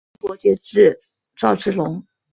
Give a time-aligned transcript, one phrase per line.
[0.19, 0.99] 传伯爵至
[1.35, 2.03] 赵之龙。